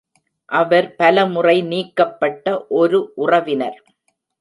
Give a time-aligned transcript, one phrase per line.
[0.49, 2.45] அவர் பல முறை நீக்கப்பட்ட
[2.75, 3.79] ஒரு உறவினர்.